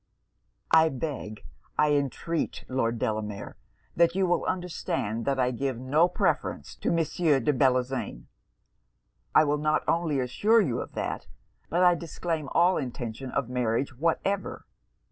[0.71, 1.45] 'I beg,
[1.77, 3.55] I entreat, Lord Delamere,
[3.95, 7.39] that you will understand that I give no preference to Mr.
[7.45, 8.25] de Bellozane.
[9.35, 11.27] I will not only assure you of that,
[11.69, 14.65] but I disclaim all intention of marriage whatever!